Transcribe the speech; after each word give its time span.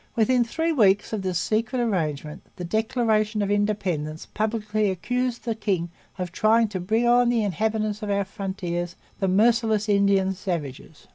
Within 0.15 0.43
three 0.43 0.71
weeks 0.71 1.13
of 1.13 1.21
this 1.21 1.37
secret 1.37 1.79
arrangement 1.79 2.41
the 2.55 2.63
Declaration 2.63 3.43
of 3.43 3.51
Independence 3.51 4.25
publicly 4.25 4.89
accused 4.89 5.45
the 5.45 5.53
king 5.53 5.91
of 6.17 6.31
trying 6.31 6.67
'to 6.69 6.79
bring 6.79 7.05
on 7.07 7.29
the 7.29 7.43
inhabitants 7.43 8.01
of 8.01 8.09
our 8.09 8.25
frontiers 8.25 8.95
the 9.19 9.27
merciless 9.27 9.87
Indian 9.87 10.33
savages.' 10.33 11.07